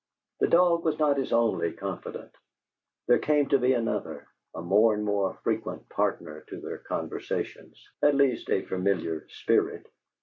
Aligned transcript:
The 0.39 0.47
dog 0.47 0.83
was 0.83 0.97
not 0.97 1.19
his 1.19 1.31
only 1.31 1.73
confidant. 1.73 2.31
There 3.05 3.19
came 3.19 3.49
to 3.49 3.59
be 3.59 3.73
another, 3.73 4.25
a 4.55 4.59
more 4.59 4.95
and 4.95 5.05
more 5.05 5.35
frequent 5.43 5.87
partner 5.89 6.41
to 6.47 6.59
their 6.59 6.79
conversations, 6.79 7.79
at 8.01 8.15
last 8.15 8.49
a 8.49 8.63
familiar 8.63 9.29
spirit. 9.29 9.85